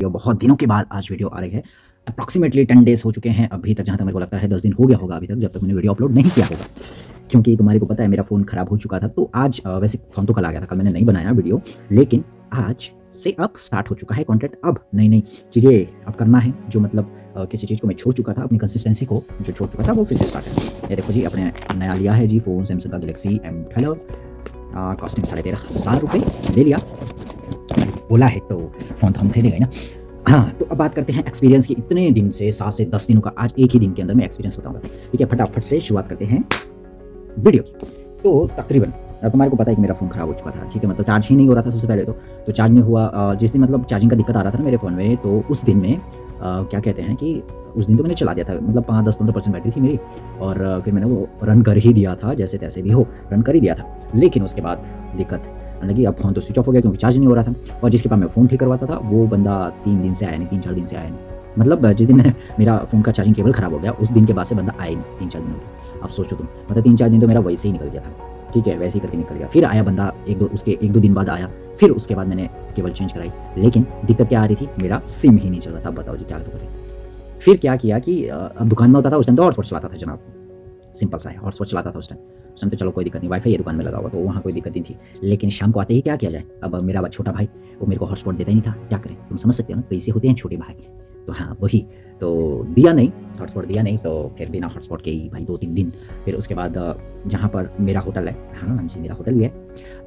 Video 0.00 0.10
बहुत 0.10 0.38
दिनों 0.40 0.54
के 0.56 0.66
बाद 0.66 0.86
आज 0.92 1.06
वीडियो 1.10 1.28
आ 1.28 1.40
रही 1.40 1.50
है। 1.50 1.62
अप्रॉक्सीमेटली 2.06 2.64
टेन 2.64 2.84
डेज़ 2.84 3.02
हो 3.04 3.10
चुके 3.12 3.28
हैं 3.28 3.48
अभी 3.48 3.74
तक, 3.74 3.82
जहाँ 3.82 3.98
तक 3.98 4.04
मेरे 4.04 4.12
को 4.12 4.20
लगता 4.20 4.36
है 4.38 4.48
दस 4.48 4.62
दिन 4.62 4.72
हो 4.72 4.86
गया 4.86 4.98
होगा 4.98 5.16
अभी 5.16 5.26
तक, 5.26 5.34
जब 5.34 5.52
तक 5.52 5.62
मैंने 5.62 5.74
वीडियो 5.74 5.92
अपलोड 5.92 6.14
नहीं 6.14 6.30
किया 6.30 6.46
होगा। 6.46 6.64
क्योंकि 7.30 7.56
तुम्हारे 7.56 7.78
को 7.80 7.86
पता 7.86 8.02
है, 8.02 8.08
मेरा 8.08 8.22
फ़ोन 8.22 8.44
ख़राब 8.44 8.68
हो 8.70 8.76
चुका 8.78 8.98
था 9.00 9.08
तो 9.08 9.30
आज 9.36 9.60
वैसे 9.66 9.98
फ़ोन 10.14 10.26
तो 10.26 10.34
कल 10.34 10.44
आ 10.44 10.50
गया 10.50 10.60
था, 10.60 10.66
कल 10.66 10.76
मैंने 10.76 10.90
नहीं 10.90 11.04
बनाया 11.04 11.30
वीडियो, 11.32 11.60
लेकिन 11.92 12.24
आज 12.54 12.90
से 13.14 13.34
अब 13.38 13.56
स्टार्ट 13.58 13.90
हो 13.90 13.94
चुका 13.96 14.14
है 14.14 14.24
कंटेंट 14.24 14.56
अब 14.64 14.78
नई 14.94 15.08
नई 15.08 15.22
चीज़ें 15.54 16.04
अब 16.06 16.14
करना 16.14 16.38
है, 16.38 16.54
जो 16.70 16.80
मतलब 16.80 17.12
किसी 17.50 17.66
चीज़ 17.66 17.80
को 17.80 17.88
मैं 17.88 17.94
छोड़ 17.96 18.14
चुका 18.14 18.32
था, 18.32 18.42
अपनी 18.42 18.58
कंसिस्टेंसी 18.58 19.06
को 19.06 19.22
जो 19.42 19.52
छोड़ 19.52 19.68
चुका 19.68 19.88
था, 19.88 19.92
वो 19.92 20.04
फिर 20.04 20.18
से 20.18 20.26
स्टार्ट 20.26 20.46
है। 20.46 20.66
ये 20.90 20.96
देखो 20.96 21.12
जी, 21.12 21.22
अपने 21.24 21.52
नया 21.76 21.94
लिया 21.94 22.12
है 22.12 22.26
जी, 22.26 22.40
फ़ोन 22.40 22.64
सैमसंग 22.64 22.92
का 22.92 22.98
गलेक्सी 22.98 23.40
एम 23.44 23.62
ट्वेल्व 23.74 23.98
कॉस्टिंग 25.00 25.26
साढ़े 25.26 25.42
तेरह 25.42 25.58
हज़ार 25.60 26.00
रुपये 26.00 26.54
ले 26.54 26.64
लिया। 26.64 26.78
बोला 28.10 28.26
है 28.26 28.40
तो 28.48 28.58
फ़ोन 28.90 29.12
तो 29.12 29.20
हम 29.20 29.30
थे 29.36 29.40
ही 29.40 29.58
ना। 29.58 29.68
हाँ 30.28 30.50
तो 30.58 30.64
अब 30.64 30.76
बात 30.76 30.94
करते 30.94 31.12
हैं 31.12 31.24
एक्सपीरियंस 31.26 31.66
की। 31.66 31.74
इतने 31.74 32.10
दिन 32.10 32.30
से 32.30 32.50
सात 32.52 32.72
से 32.74 32.84
दस 32.84 33.06
दिनों 33.06 33.20
का 33.20 33.32
आज 33.38 33.54
एक 33.58 33.70
ही 33.72 33.78
दिन 33.78 33.92
के 33.92 34.02
अंदर 34.02 34.14
मैं 34.14 34.24
एक्सपीरियंस 34.24 34.58
बताऊँगा। 34.58 34.80
ठीक 35.12 35.20
है 35.20 35.26
फटाफट 35.26 35.62
से 35.64 35.80
शुरुआत 35.80 36.08
करते 36.08 36.24
हैं 36.24 36.44
वीडियो 37.38 37.62
की। 37.62 37.86
तो 38.22 38.46
तकरीबन 38.56 38.92
अब 39.24 39.30
तुम्हारे 39.30 39.50
को 39.50 39.56
पता 39.56 39.70
है 39.70 39.74
कि 39.76 39.82
मेरा 39.82 39.94
फ़ोन 39.94 40.08
ख़राब 40.08 40.28
हो 40.28 40.34
चुका 40.34 40.50
था। 40.50 40.68
ठीक 40.72 40.82
है 40.82 40.88
मतलब 40.90 41.06
चार्ज 41.06 41.26
ही 41.28 41.36
नहीं 41.36 41.46
हो 41.48 41.54
रहा 41.54 41.62
था 41.62 41.70
सबसे 41.70 41.86
पहले 41.88 42.04
तो। 42.04 42.12
तो 42.46 42.52
चार्ज 42.52 42.72
नहीं 42.72 42.82
हुआ 42.84 43.34
जिस 43.34 43.52
दिन 43.52 43.62
मतलब 43.62 43.84
चार्जिंग 43.84 44.10
का 44.10 44.16
दिक्कत 44.16 44.36
आ 44.36 44.42
रहा 44.42 44.52
था 44.52 44.58
ना 44.58 44.64
मेरे 44.64 44.76
फ़ोन 44.76 44.92
में 44.94 45.16
तो 45.16 45.42
उस 45.50 45.64
दिन 45.64 45.78
में 45.78 45.96
अ, 45.96 46.02
क्या 46.42 46.80
कहते 46.80 47.02
हैं 47.02 47.16
कि 47.16 47.42
उस 47.76 47.86
दिन 47.86 47.96
तो 47.96 48.02
मैंने 48.02 48.14
चला 48.14 48.32
दिया 48.34 48.44
था। 48.48 48.58
मतलब 48.60 48.84
पाँच 48.84 49.06
दस 49.06 49.16
पंद्रह 49.16 49.34
परसेंट 49.34 49.54
बैटरी 49.54 49.70
थी 49.70 49.80
मेरी। 49.80 49.98
और 50.40 50.80
फिर 50.84 50.94
मैंने 50.94 51.06
वो 51.06 51.28
रन 51.44 51.62
कर 51.62 51.76
ही 51.76 51.92
दिया 51.92 52.14
था 52.16 52.34
जैसे 52.34 52.58
तैसे 52.58 52.82
भी 52.82 52.90
हो 52.90 53.06
रन 53.32 53.42
कर 53.42 53.54
ही 53.54 53.60
दिया 53.60 53.74
था। 53.74 54.10
लेकिन 54.14 54.44
उसके 54.44 54.60
बाद 54.60 54.84
दिक्कत 55.16 55.56
लगी। 55.84 56.04
अब 56.04 56.14
फ़ोन 56.14 56.32
तो 56.32 56.40
स्विच 56.40 56.58
ऑफ़ 56.58 56.66
हो 56.66 56.72
गया 56.72 56.80
क्योंकि 56.80 56.98
चार्ज 56.98 57.16
नहीं 57.16 57.28
हो 57.28 57.34
रहा 57.34 57.44
था। 57.44 57.78
और 57.84 57.90
जिसके 57.90 58.08
पास 58.08 58.18
मैं 58.18 58.28
फ़ोन 58.28 58.46
ठीक 58.46 58.60
करवाता 58.60 58.86
था, 58.86 58.98
वो 59.02 59.26
बंदा 59.26 59.68
तीन 59.84 60.00
दिन 60.02 60.14
से 60.14 60.26
आया 60.26 60.36
नहीं, 60.36 60.48
तीन 60.48 60.60
चार 60.60 60.74
दिन 60.74 60.86
से 60.86 60.96
आया 60.96 61.08
नहीं। 61.08 61.18
मतलब 61.58 61.92
जिस 61.92 62.06
दिन 62.06 62.16
मैंने 62.16 62.32
मेरा 62.58 62.76
फ़ोन 62.78 63.02
का 63.02 63.12
चार्जिंग 63.12 63.36
केबल 63.36 63.52
ख़राब 63.52 63.72
हो 63.72 63.78
गया, 63.78 63.92
उस 63.92 64.10
दिन 64.10 64.26
के 64.26 64.32
बाद 64.32 64.46
से 64.46 64.54
बंदा 64.54 64.74
आया 64.80 64.92
नहीं 64.92 65.18
तीन 65.18 65.28
चार 65.28 65.42
दिन 65.42 65.54
अब 66.02 66.08
सोचो 66.08 66.36
तुम 66.36 66.46
मतलब 66.70 66.82
तीन 66.82 66.96
चार 66.96 67.08
दिन 67.08 67.20
तो 67.20 67.26
मेरा 67.26 67.40
वैसे 67.40 67.68
ही 67.68 67.72
निकल 67.72 67.88
गया 67.88 68.00
था। 68.00 68.52
ठीक 68.54 68.66
है, 68.66 68.76
वैसे 68.78 68.98
ही 68.98 69.00
करके 69.00 69.16
निकल 69.18 69.34
गया। 69.34 69.46
फिर 69.46 69.64
आया 69.64 69.82
बंदा, 69.82 70.12
एक 70.28 70.38
दो 70.38 70.44
उसके 70.44 70.78
एक 70.82 70.92
दो 70.92 71.00
दिन 71.00 71.14
बाद 71.14 71.28
आया। 71.28 71.48
फिर 71.80 71.90
उसके 71.90 72.14
बाद 72.14 72.26
मैंने 72.26 72.48
केबल 72.76 72.90
चेंज 72.90 73.12
कराई। 73.12 73.30
लेकिन 73.58 73.86
दिक्कत 74.04 74.28
क्या 74.28 74.42
आ 74.42 74.44
रही 74.44 74.56
थी? 74.56 74.68
मेरा 74.82 75.00
सिम 75.06 75.36
ही 75.36 75.50
नहीं 75.50 75.60
चल 75.60 75.70
रहा 75.70 75.84
था। 75.84 75.90
बताओ 75.90 76.16
जी, 76.16 76.24
क्या 76.24 76.38
करें? 76.38 76.68
फिर 77.40 77.56
क्या 77.56 77.76
किया 77.76 77.98
कि 77.98 78.22
अब 78.28 78.68
दुकान 78.68 78.90
में 78.90 78.96
होता 78.96 79.10
था, 79.10 79.16
उस 79.16 79.26
टाइम 79.26 79.36
तो 79.36 79.42
हॉटस्पॉट 79.42 79.64
चलाता 79.64 79.88
था 79.88 79.96
जनाब। 79.96 80.18
सिंपल 80.94 81.18
सा 81.18 81.30
है 81.30 81.38
और 81.38 81.52
सोच 81.52 81.70
चलाता 81.70 81.90
था 81.90 81.98
उस 81.98 82.08
टाइम 82.08 82.22
उस 82.54 82.60
टाइम 82.60 82.70
तो 82.70 82.76
चलो 82.76 82.90
कोई 82.90 83.04
दिक्कत 83.04 83.20
नहीं। 83.20 83.30
वाईफाई 83.30 83.52
ये 83.52 83.58
दुकान 83.58 83.76
में 83.76 83.84
लगा 83.84 83.98
हुआ 83.98 84.08
तो 84.08 84.18
वहाँ 84.18 84.42
कोई 84.42 84.52
दिक्कत 84.52 84.70
नहीं 84.70 84.82
थी। 84.82 84.96
लेकिन 85.22 85.50
शाम 85.50 85.72
को 85.72 85.80
आते 85.80 85.94
ही 85.94 86.00
क्या 86.00 86.16
किया 86.16 86.30
जाए? 86.30 86.44
अब 86.64 86.80
मेरा 86.82 87.08
छोटा 87.08 87.32
भाई, 87.32 87.48
वो 87.80 87.86
मेरे 87.86 87.98
को 87.98 88.06
हॉटस्पॉट 88.06 88.36
देता 88.36 88.50
ही 88.50 88.60
नहीं 88.60 88.66
था। 88.66 88.86
क्या 88.88 88.98
करें? 88.98 89.16
तुम 89.28 89.36
समझ 89.36 89.54
सकते 89.54 89.72
हो 89.72 89.80
ना 89.80 89.86
कैसे 89.90 90.10
होते 90.10 90.28
हैं 90.28 90.34
छोटे 90.34 90.56
भाई। 90.56 90.74
तो 91.26 91.32
हाँ 91.32 91.56
वही 91.60 91.86
तो 92.20 92.66
दिया 92.70 92.92
नहीं 92.92 93.10
हॉटस्पॉट 93.40 93.66
दिया 93.66 93.82
नहीं 93.82 93.98
तो 93.98 94.10
फिर 94.38 94.48
बिना 94.50 94.66
हॉटस्पॉट 94.66 95.02
के 95.02 95.10
ही 95.10 95.28
भाई 95.28 95.44
दो 95.44 95.56
तीन 95.56 95.74
दिन। 95.74 95.92
फिर 96.24 96.34
उसके 96.34 96.54
बाद 96.54 96.74
जहाँ 97.26 97.48
पर 97.48 97.70
मेरा 97.80 98.00
होटल 98.00 98.28
है 98.28 98.34
हाँ 98.56 98.76
जी, 98.84 99.00
मेरा 99.00 99.14
होटल 99.14 99.34
भी 99.34 99.44
है 99.44 99.48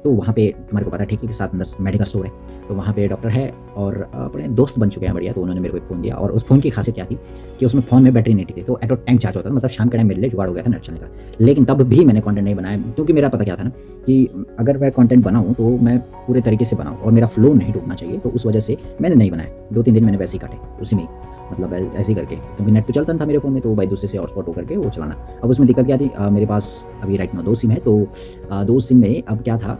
तो 0.04 0.10
वहाँ 0.10 0.32
पे 0.34 0.46
तुम्हारे 0.58 0.84
को 0.84 0.90
पता 0.90 1.02
है, 1.02 1.06
ठेके 1.06 1.26
के 1.26 1.32
साथ 1.32 1.48
अंदर 1.48 1.66
मेडिकल 1.80 2.04
स्टोर 2.04 2.26
है 2.26 2.32
तो 2.68 2.74
वहाँ 2.74 2.92
पे 2.94 3.06
डॉक्टर 3.08 3.28
है 3.28 3.48
और 3.76 4.00
अपने 4.14 4.48
दोस्त 4.50 4.78
बन 4.78 4.88
चुके 4.90 5.06
हैं 5.06 5.14
बढ़िया 5.14 5.32
तो 5.32 5.40
उन्होंने 5.40 5.60
मेरे 5.60 5.72
को 5.72 5.78
एक 5.78 5.84
फ़ोन 5.84 6.00
दिया 6.02 6.14
और 6.14 6.32
उस 6.32 6.44
फ़ोन 6.46 6.60
की 6.60 6.70
खासियत 6.70 6.94
क्या 6.94 7.04
थी 7.04 7.18
कि 7.60 7.66
उसमें 7.66 7.82
फ़ोन 7.82 8.02
में 8.02 8.12
बैटरी 8.14 8.34
नहीं 8.34 8.46
टिकी 8.46 8.62
तो 8.62 8.78
एटो 8.84 8.94
टाइम 8.96 9.18
चार्ज 9.18 9.36
होता 9.36 9.50
था 9.50 9.54
मतलब 9.54 9.70
शाम 9.70 9.88
के 9.88 9.96
टाइम 9.96 10.08
मेरे 10.08 10.20
लिए 10.20 10.30
जुगाड़ 10.30 10.48
हो 10.48 10.54
गया 10.54 10.64
था 10.64 10.70
नेट 10.70 10.80
चलने 10.80 11.00
का। 11.00 11.08
लेकिन 11.40 11.64
तब 11.64 11.82
भी 11.82 12.04
मैंने 12.04 12.20
कॉन्टेंट 12.20 12.44
नहीं 12.44 12.54
बनाया, 12.54 12.78
क्योंकि 12.78 13.12
मेरा 13.12 13.28
पता 13.28 13.44
क्या 13.44 13.56
था 13.56 13.62
ना 13.62 13.70
कि 14.06 14.46
अगर 14.58 14.78
मैं 14.78 14.90
कॉन्टेंट 14.92 15.24
बनाऊँ 15.24 15.54
तो 15.54 15.76
मैं 15.78 15.98
पूरे 16.26 16.40
तरीके 16.40 16.64
से 16.64 16.76
बनाऊँ 16.76 16.98
और 16.98 17.12
मेरा 17.12 17.26
फ्लो 17.26 17.52
नहीं 17.54 17.72
डूबना 17.72 17.94
चाहिए 17.94 18.18
तो 18.18 18.30
उस 18.30 18.46
वजह 18.46 18.60
से 18.60 18.76
मैंने 19.00 19.16
नहीं 19.16 19.30
बनाया, 19.30 19.50
दो 19.72 19.82
तीन 19.82 19.94
दिन 19.94 20.04
मैंने 20.04 20.18
वैसे 20.18 20.38
ही 20.38 20.46
काटे, 20.46 20.82
उसी 20.82 20.96
में 20.96 21.02
ही। 21.02 21.32
मतलब 21.52 21.94
ऐसे 21.96 22.14
करके। 22.14 22.36
क्योंकि 22.36 22.72
नेट 22.72 22.86
तो 22.86 22.92
चलता 22.92 23.14
था 23.14 23.26
मेरे 23.26 23.38
फ़ोन 23.38 23.52
में 23.52 23.60
तो 23.62 23.74
भाई 23.74 23.86
दूसरे 23.86 24.08
से 24.08 24.18
हॉटस्पॉट 24.18 24.48
होकर 24.48 24.64
के 24.64 24.76
वो 24.76 24.90
चलाना। 24.90 25.16
अब 25.44 25.50
उसमें 25.50 25.66
दिक्कत 25.66 25.86
क्या 25.86 25.96
थी? 25.96 26.08
अ, 26.08 26.28
मेरे 26.30 26.46
पास 26.46 26.86
अभी 27.02 27.16
राइट 27.16 27.34
में 27.34 27.44
दो 27.44 27.54
सिम 27.54 27.70
है 27.70 27.78
तो 27.80 28.06
अ, 28.50 28.62
दो 28.64 28.80
सिम 28.80 28.98
में 28.98 29.22
अब 29.22 29.42
क्या 29.42 29.58
था? 29.58 29.78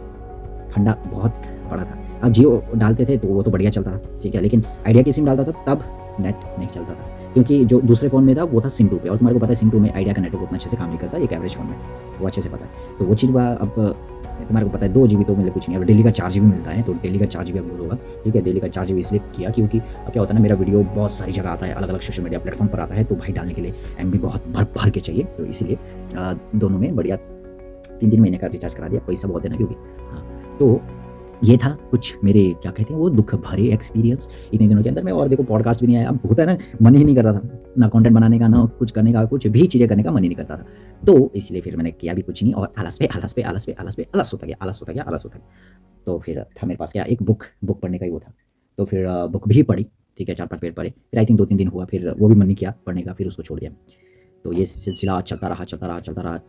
ठंडा 0.75 0.97
बहुत 1.07 1.41
पड़ा 1.71 1.83
था। 1.83 1.97
अब 2.23 2.31
जियो 2.31 2.63
डालते 2.75 3.05
थे 3.05 3.17
तो 3.17 3.27
वो 3.27 3.43
तो 3.43 3.51
बढ़िया 3.51 3.71
चलता 3.71 3.91
था 3.91 4.19
ठीक 4.23 4.35
है। 4.35 4.41
लेकिन 4.41 4.63
आइडिया 4.87 5.03
की 5.03 5.11
सिम 5.11 5.25
डालता 5.25 5.43
था 5.43 5.63
तब 5.67 5.83
नेट 6.19 6.35
नहीं 6.59 6.67
चलता 6.67 6.93
था। 6.93 7.13
क्योंकि 7.33 7.63
जो 7.65 7.79
दूसरे 7.81 8.09
फ़ोन 8.09 8.23
में 8.23 8.35
था 8.37 8.43
वो 8.43 8.61
था 8.61 8.67
सिम 8.69 8.87
टू 8.87 8.97
पे। 8.97 9.09
और 9.09 9.17
तुम्हारे 9.17 9.33
को 9.33 9.39
पता 9.39 9.49
है 9.49 9.55
सिम 9.55 9.69
टू 9.69 9.79
में 9.79 9.91
आइडिया 9.93 10.13
का 10.13 10.21
नेटवर्क 10.21 10.43
उतना 10.43 10.57
अच्छे 10.57 10.69
से 10.69 10.77
काम 10.77 10.87
नहीं 10.89 10.99
करता 10.99 11.17
एक 11.17 11.33
एवरेज 11.33 11.55
फ़ोन 11.55 11.65
में 11.65 11.75
वो 12.19 12.27
अच्छे 12.27 12.41
से 12.41 12.49
पता 12.49 12.65
है। 12.65 12.97
तो 12.99 13.05
वो 13.05 13.15
चीज़ 13.15 13.31
अब 13.31 13.73
तुम्हारे 14.37 14.65
को 14.65 14.71
पता 14.71 14.85
है, 14.85 14.91
दो 14.93 15.05
जीबी 15.07 15.23
तो 15.23 15.35
मिले 15.35 15.51
कुछ 15.51 15.67
नहीं 15.69 15.79
अब 15.79 15.85
डेली 15.85 16.03
का 16.03 16.11
चार 16.11 16.31
जी 16.31 16.39
मिलता 16.39 16.71
है 16.71 16.81
तो 16.83 16.93
डेली 17.03 17.19
का 17.19 17.25
चार 17.27 17.45
जी 17.45 17.53
अब 17.53 17.77
होगा। 17.79 17.95
ठीक 18.23 18.35
है? 18.35 18.41
डेली 18.41 18.59
का 18.59 18.67
चार्ज 18.69 18.91
भी 18.91 18.99
इसलिए 18.99 19.21
किया 19.35 19.49
क्योंकि 19.51 19.79
अब 19.79 20.11
क्या 20.11 20.21
होता 20.21 20.33
है 20.33 20.39
ना, 20.39 20.43
मेरा 20.43 20.55
वीडियो 20.55 20.83
बहुत 20.85 21.11
सारी 21.11 21.31
जगह 21.31 21.49
आता 21.49 21.65
है 21.65 21.73
अलग 21.73 21.89
अलग 21.89 21.99
सोशल 22.01 22.23
मीडिया 22.23 22.39
प्लेटफॉर्म 22.39 22.71
पर 22.71 22.79
आता 22.79 22.95
है 22.95 23.03
तो 23.03 23.15
भाई 23.15 23.33
डालने 23.33 23.53
के 23.53 23.61
लिए 23.61 23.73
एम 23.99 24.11
बहुत 24.17 24.47
भर 24.47 24.67
भर 24.75 24.89
के 24.89 24.99
चाहिए। 24.99 25.23
तो 25.37 25.45
इसलिए 25.45 25.77
दोनों 26.55 26.79
में 26.79 26.95
बढ़िया 26.95 27.15
तीन 27.15 28.09
तीन 28.09 28.21
महीने 28.21 28.37
का 28.37 28.47
रिचार्ज 28.47 28.73
करा 28.73 28.87
दिया, 28.87 29.01
पैसा 29.07 29.27
बहुत 29.27 29.43
देना 29.43 29.55
क्योंकि 29.55 29.75
हाँ। 30.11 30.57
तो 30.59 30.67
ये 31.43 31.57
था 31.57 31.69
कुछ 31.91 32.15
मेरे, 32.23 32.41
क्या 32.61 32.71
कहते 32.71 32.93
हैं, 32.93 32.99
वो 32.99 33.09
दुख 33.09 33.33
भरे 33.35 33.63
एक्सपीरियंस 33.73 34.27
इतने 34.53 34.67
दिनों 34.67 34.83
के 34.83 34.89
अंदर। 34.89 35.03
में 35.03 35.11
और 35.11 35.27
देखो 35.27 35.43
पॉडकास्ट 35.43 35.81
भी 35.81 35.87
नहीं 35.87 35.97
आया। 35.97 36.09
अब 36.09 36.19
होता 36.29 36.43
है 36.43 36.47
ना, 36.47 36.57
मन 36.81 36.95
ही 36.95 37.03
नहीं 37.03 37.15
करता 37.15 37.33
था। 37.33 37.73
ना 37.77 37.87
कंटेंट 37.87 38.15
बनाने 38.15 38.39
का, 38.39 38.47
ना 38.47 38.65
कुछ 38.79 38.91
करने 38.91 39.13
का, 39.13 39.25
कुछ 39.25 39.47
भी 39.47 39.65
चीज़ें 39.67 39.87
करने 39.89 40.03
का 40.03 40.11
मन 40.11 40.23
ही 40.23 40.29
नहीं 40.29 40.37
करता 40.37 40.57
था। 40.57 40.65
तो 41.05 41.31
इसलिए 41.35 41.61
फिर 41.61 41.75
मैंने 41.75 41.91
किया 41.91 42.13
भी 42.13 42.21
कुछ 42.21 42.43
नहीं 42.43 42.53
और 42.53 42.73
आलस 42.77 42.97
पे 42.97 43.05
आलस 43.05 43.33
पे 43.33 43.41
आलस 43.41 43.65
पे 43.65 43.75
आलस 43.79 43.95
पे, 43.95 44.07
आलस 44.15 44.33
होता 44.33 44.47
गया, 44.47 44.57
आलस 44.61 44.79
होता 44.81 44.93
गया, 44.93 45.03
आलस 45.03 45.25
होता 45.25 45.39
गया। 45.39 45.47
तो 46.05 46.19
फिर 46.19 46.41
था 46.41 46.67
मेरे 46.67 46.77
पास 46.77 46.91
क्या, 46.91 47.03
एक 47.03 47.23
बुक 47.23 47.43
बुक 47.63 47.79
पढ़ने 47.79 47.97
का 47.97 48.05
ही 48.05 48.11
वो 48.11 48.19
था। 48.19 48.33
तो 48.77 48.85
फिर 48.85 49.07
बुक 49.27 49.47
भी 49.47 49.63
पढ़ी, 49.63 49.85
ठीक 50.17 50.29
है, 50.29 50.35
चार 50.35 50.47
पाँच 50.47 50.61
पेज 50.61 50.73
पढ़े। 50.73 50.89
फिर 50.89 51.19
आई 51.19 51.25
थिंक 51.25 51.37
दो 51.37 51.45
तीन 51.45 51.57
दिन 51.57 51.67
हुआ, 51.67 51.85
फिर 51.85 52.09
वो 52.19 52.27
भी 52.27 52.35
मन 52.35 52.45
नहीं 52.45 52.55
किया 52.55 52.73
पढ़ने 52.85 53.01
का, 53.01 53.13
फिर 53.13 53.27
उसको 53.27 53.43
छोड़ 53.43 53.59
दिया। 53.59 53.71
तो 54.45 54.53
ये 54.53 54.65
सिलसिला 54.65 55.21
चलता 55.21 55.47
रहा 55.47 55.63
चलता 55.63 55.87
रहा 55.87 55.99
चलता 55.99 56.21
रहा। 56.21 56.39